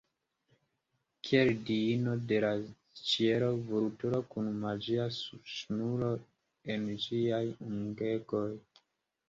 Kiel 1.27 1.51
diino 1.67 2.15
de 2.31 2.39
la 2.45 2.49
ĉielo, 3.11 3.51
vulturo 3.69 4.23
kun 4.33 4.51
magia 4.65 5.07
ŝnuro 5.21 6.11
en 6.79 6.91
ĝiaj 7.07 7.47
ungegoj. 7.71 8.47